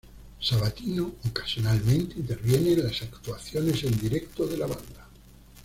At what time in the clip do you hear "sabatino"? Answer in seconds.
0.39-1.13